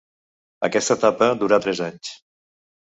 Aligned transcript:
Aquesta 0.69 0.97
etapa 0.99 1.29
durà 1.45 1.63
tres 1.69 1.85
anys. 1.93 2.15